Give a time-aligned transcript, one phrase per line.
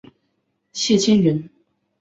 [0.73, 1.47] 谢迁人。